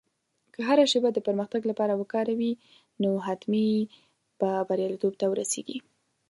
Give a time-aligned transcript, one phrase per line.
[0.53, 2.51] که هره شېبه د پرمختګ لپاره وکاروې،
[3.01, 3.67] نو حتمي
[4.39, 5.77] به بریالیتوب ته ورسېږې.